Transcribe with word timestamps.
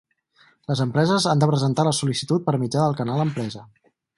Les 0.71 0.79
empreses 0.85 1.27
han 1.33 1.43
de 1.43 1.49
presentar 1.53 1.85
la 1.89 1.93
sol·licitud 1.99 2.49
per 2.49 2.57
mitjà 2.65 2.85
del 2.87 2.99
Canal 3.03 3.25
Empresa. 3.29 3.63